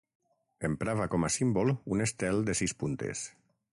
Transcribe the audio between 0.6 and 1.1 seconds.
Emprava